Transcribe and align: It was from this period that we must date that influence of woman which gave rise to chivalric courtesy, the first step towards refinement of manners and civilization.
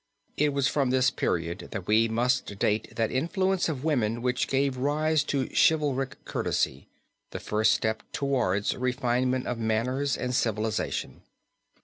It 0.35 0.51
was 0.51 0.67
from 0.67 0.89
this 0.89 1.11
period 1.11 1.67
that 1.69 1.85
we 1.85 2.07
must 2.07 2.57
date 2.57 2.95
that 2.95 3.11
influence 3.11 3.69
of 3.69 3.83
woman 3.83 4.23
which 4.23 4.47
gave 4.47 4.75
rise 4.75 5.23
to 5.25 5.47
chivalric 5.53 6.25
courtesy, 6.25 6.87
the 7.29 7.39
first 7.39 7.71
step 7.73 8.01
towards 8.11 8.75
refinement 8.75 9.45
of 9.45 9.59
manners 9.59 10.17
and 10.17 10.33
civilization. 10.33 11.21